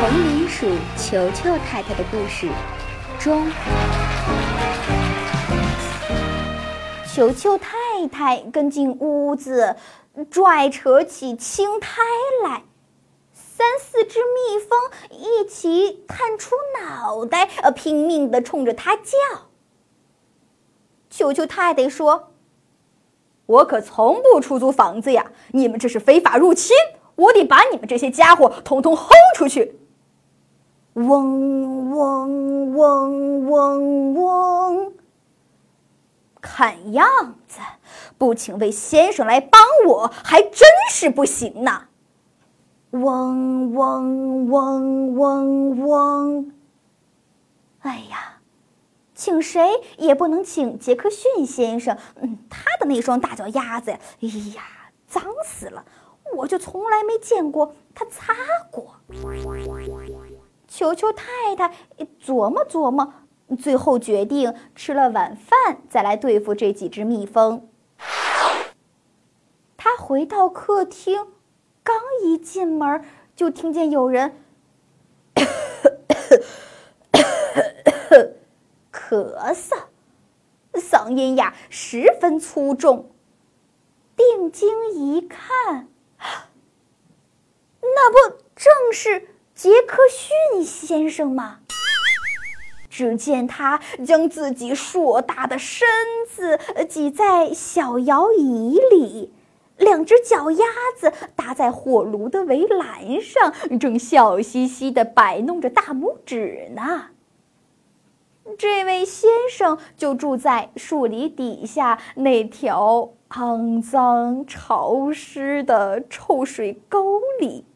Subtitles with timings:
[0.00, 0.66] 丛林鼠
[0.96, 2.48] 球球太太的故事
[3.18, 3.46] 中，
[7.06, 9.76] 球球太太跟进屋子，
[10.30, 12.00] 拽扯起青苔
[12.42, 12.62] 来。
[13.34, 19.12] 三四只蜜蜂一起探出脑袋，呃，拼命的冲着它叫。
[21.10, 22.32] 球球太太说
[23.44, 25.30] ：“我可从不出租房子呀！
[25.48, 26.74] 你们这是非法入侵，
[27.16, 29.76] 我得把你们这些家伙统统轰出去！”
[30.94, 34.92] 嗡嗡嗡嗡嗡，
[36.40, 37.06] 看样
[37.46, 37.60] 子
[38.18, 41.84] 不请位先生来帮我还真是不行呢。
[42.90, 46.52] 嗡嗡嗡嗡嗡！
[47.82, 48.40] 哎呀，
[49.14, 51.96] 请谁也不能请杰克逊先生。
[52.16, 54.62] 嗯，他的那双大脚丫子呀，哎呀，
[55.06, 55.84] 脏死了！
[56.34, 58.34] 我就从来没见过他擦
[58.70, 58.96] 过。
[60.70, 61.74] 球球太太
[62.24, 63.12] 琢磨琢磨，
[63.58, 67.68] 最后决定吃了晚饭再来对付这几只蜜蜂。
[69.76, 71.26] 他回到客厅。
[71.82, 73.02] 刚一进门，
[73.34, 74.36] 就听见有人
[78.92, 79.76] 咳嗽，
[80.74, 83.10] 嗓音呀十分粗重。
[84.14, 85.88] 定睛一看，
[87.80, 91.58] 那不正是杰克逊先生吗？
[92.88, 95.86] 只见他将自己硕大的身
[96.26, 96.58] 子
[96.88, 99.34] 挤在小摇椅里。
[99.76, 100.64] 两只脚丫
[100.96, 107.08] 子搭在火炉的围栏上，正笑嘻嘻地摆弄着大拇指呢。
[108.56, 117.66] 这位先生就住在树篱底下那条肮脏、潮湿的臭水沟里。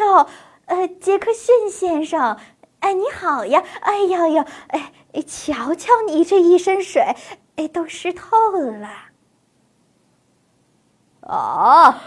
[0.00, 0.26] 哎呦，
[0.64, 2.38] 呃，杰克逊先生，
[2.78, 3.62] 哎，你好呀！
[3.82, 4.92] 哎呀呀，哎，
[5.26, 7.02] 瞧瞧你这一身水，
[7.56, 8.88] 哎，都湿透了。
[11.20, 12.02] 啊，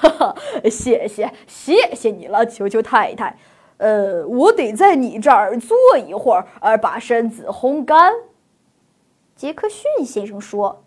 [0.72, 3.38] 谢谢，谢谢你了，球球太太。
[3.78, 8.12] 呃，我得在你这儿坐一会儿，而把身子烘干。
[9.36, 10.84] 杰克逊先生说。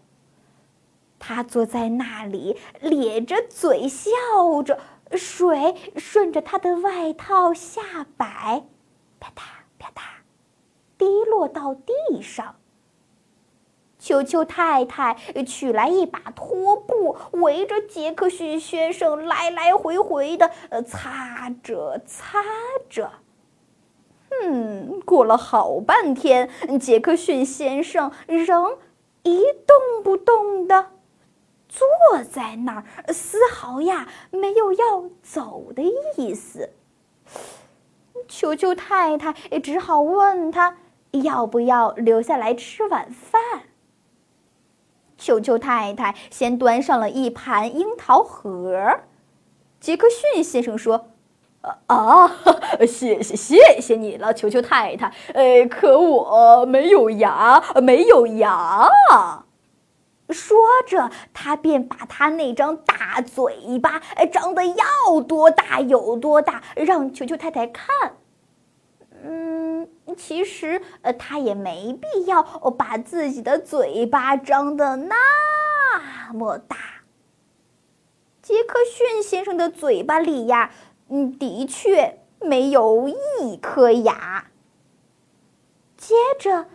[1.19, 4.11] 他坐在那里，咧着嘴笑
[4.63, 4.79] 着，
[5.13, 8.65] 水顺着他的外套下摆，
[9.21, 9.43] 啪嗒
[9.79, 10.01] 啪嗒，
[10.99, 12.57] 滴落到地上。
[13.99, 15.15] 球球太太
[15.45, 20.51] 取来一把拖布，围着杰克逊先生来来回回的
[20.87, 22.43] 擦着擦
[22.89, 23.11] 着。
[24.43, 26.51] 嗯，过了好半天，
[26.81, 28.77] 杰克逊先生仍
[29.23, 30.91] 一动不动的
[31.77, 35.83] 坐在那儿，丝毫呀没有要走的
[36.17, 36.71] 意思。
[38.27, 40.79] 球球太太也只好问他
[41.13, 43.41] 要不要留下来吃晚饭。
[45.19, 49.01] 球球太太先端上了一盘樱桃核，
[49.79, 51.09] 杰克逊先生说
[51.87, 52.29] ：“啊，
[52.81, 55.13] 谢谢谢谢你了，球球太太。
[55.35, 58.89] 呃，可我没有牙，没有牙。”
[60.29, 60.57] 说
[60.87, 68.17] 着，他便把他那张大嘴巴，张得要多大有多大，让球球太太看。
[69.25, 75.17] 嗯，其实呃，他也没必要把自己的嘴巴张得那
[76.33, 76.77] 么大。
[78.43, 80.71] 杰克逊先生的嘴巴里呀，
[81.09, 84.49] 嗯，的确没有一颗牙。
[85.97, 86.67] 接着，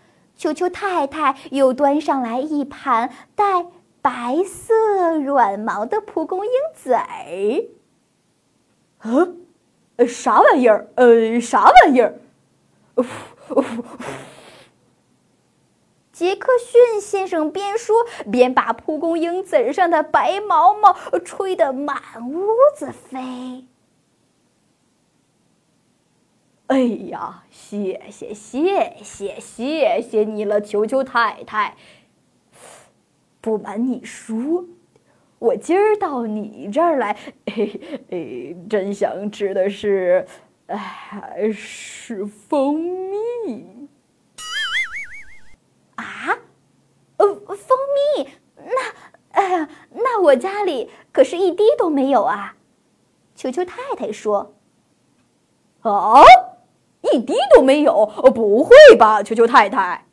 [0.41, 3.67] 球球太太又端上来一盘带
[4.01, 7.05] 白色软毛的蒲公英籽儿。
[9.03, 9.45] 嗯，
[10.07, 10.87] 啥玩意儿？
[10.95, 12.19] 呃，啥玩意儿？
[16.11, 17.95] 杰克逊先生边说
[18.31, 23.67] 边把蒲公英籽上的白毛毛吹得满屋子飞。
[26.71, 26.79] 哎
[27.09, 31.75] 呀，谢谢谢谢谢谢你了，球球太太。
[33.41, 34.63] 不瞒你说，
[35.37, 37.17] 我今儿到你这儿来，
[37.53, 40.25] 嘿， 真想吃的是。
[40.65, 43.89] 还是蜂蜜
[45.95, 46.39] 啊？
[47.17, 47.77] 呃，蜂
[48.15, 48.29] 蜜？
[48.55, 48.93] 那，
[49.31, 52.55] 哎呀，那我家里可是一滴都没有啊！
[53.35, 54.53] 球球太太说
[55.83, 56.23] ：“啊，
[57.13, 58.05] 一滴都没有？
[58.33, 60.05] 不会吧，球球太太？”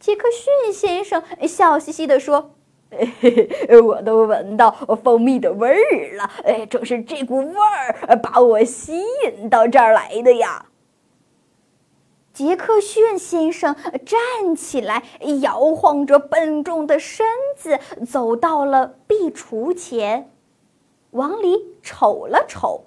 [0.00, 2.52] 杰克逊先生笑嘻嘻地说
[3.84, 4.70] ：“我都闻到
[5.02, 6.30] 蜂蜜的味儿了。
[6.44, 10.66] 哎，正是这股味儿把我吸引到这儿来的呀。
[12.34, 13.74] 杰克逊先生
[14.04, 15.02] 站起来，
[15.40, 17.24] 摇晃着笨重的身
[17.56, 20.30] 子，走到了壁橱前，
[21.12, 22.84] 往里瞅了瞅。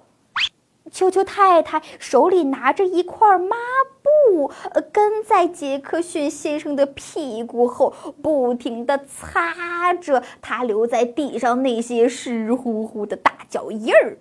[0.98, 3.56] 秋秋太太手里拿着一块抹
[4.02, 14.18] 布，呃跟在杰克逊先生的屁股后，不停地擦着他留在地上那些湿乎乎的大脚印儿。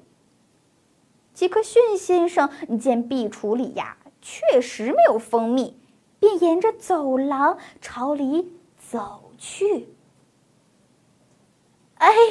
[1.33, 2.47] 杰克逊先生
[2.79, 3.97] 见壁橱里呀。
[4.21, 5.79] 确实没有蜂蜜，
[6.19, 9.87] 便沿着走廊朝里走去。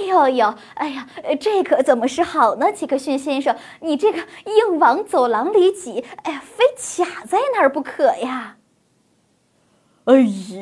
[0.07, 1.09] 哎呦呦，哎呀，
[1.41, 2.71] 这可怎么是好呢？
[2.71, 6.65] 杰克逊先生，你这个硬往走廊里挤，哎呀，非
[7.05, 8.57] 卡在那儿不可呀！
[10.05, 10.21] 哎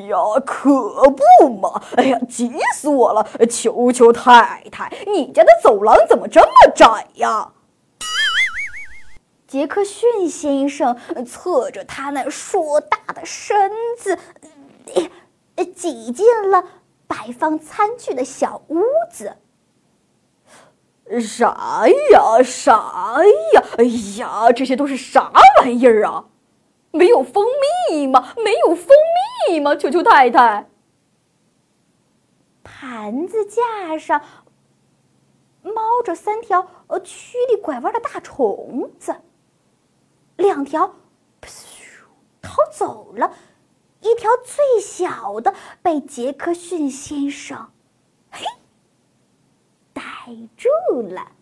[0.09, 1.83] 呀，可不嘛！
[1.97, 3.29] 哎呀，急死我了！
[3.47, 7.51] 求求太太，你家的走廊怎么这么窄呀？
[9.47, 10.97] 杰克逊先生
[11.27, 14.19] 侧着他那硕大的身子，
[15.77, 16.65] 挤进了
[17.25, 19.35] 摆放餐具的小屋子。
[21.23, 22.43] 啥呀？
[22.43, 23.23] 啥
[23.55, 23.65] 呀？
[23.79, 23.85] 哎
[24.19, 25.33] 呀，这些都是啥
[25.63, 26.27] 玩意儿啊？
[26.91, 27.47] 没有蜂
[27.89, 28.35] 蜜吗？
[28.45, 28.89] 没有蜂
[29.49, 29.75] 蜜吗？
[29.75, 30.69] 球球太太！
[32.63, 34.21] 盘子架上
[35.63, 39.17] 猫着三条呃曲里拐弯的大虫子。
[40.37, 40.95] 两条，
[42.43, 43.33] 逃走了，
[44.05, 47.71] 一条最小的被杰克逊先生，
[48.31, 48.45] 嘿，
[49.95, 50.03] 逮
[50.57, 50.69] 住
[51.09, 51.33] 了。